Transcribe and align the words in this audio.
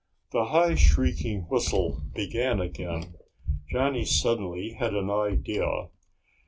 The 0.31 0.45
high 0.45 0.73
shrieking 0.73 1.41
whistle 1.41 2.01
began 2.15 2.59
again. 2.59 3.13
Johnny 3.69 4.03
suddenly 4.03 4.71
had 4.71 4.95
an 4.95 5.11
idea. 5.11 5.89